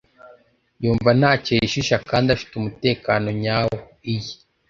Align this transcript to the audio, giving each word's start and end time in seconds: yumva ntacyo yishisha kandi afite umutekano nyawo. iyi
yumva 0.83 1.09
ntacyo 1.19 1.51
yishisha 1.59 1.95
kandi 2.09 2.27
afite 2.35 2.53
umutekano 2.55 3.27
nyawo. 3.43 3.77
iyi 4.11 4.33